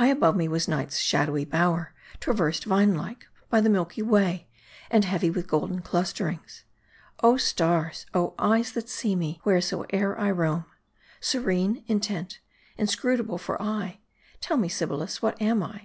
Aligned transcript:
High 0.00 0.06
above 0.06 0.36
me 0.36 0.48
was 0.48 0.66
Night's 0.68 0.96
shadowy 0.96 1.44
bower, 1.44 1.92
traversed, 2.18 2.64
vine 2.64 2.94
like, 2.94 3.26
by 3.50 3.60
the 3.60 3.68
Milky 3.68 4.00
Way, 4.00 4.48
and 4.90 5.04
heavy 5.04 5.28
with 5.28 5.46
golden 5.46 5.82
clusterings. 5.82 6.64
Oh 7.22 7.36
stars! 7.36 8.06
oh 8.14 8.32
eyes, 8.38 8.72
that 8.72 8.88
see 8.88 9.14
me, 9.14 9.38
wheresoe'er 9.44 10.18
I 10.18 10.30
roam: 10.30 10.64
serene, 11.20 11.84
intent, 11.88 12.40
inscrutable 12.78 13.36
for 13.36 13.60
aye, 13.60 14.00
tell 14.40 14.56
me 14.56 14.70
Sybils, 14.70 15.20
what 15.20 15.36
I 15.42 15.44
am. 15.44 15.78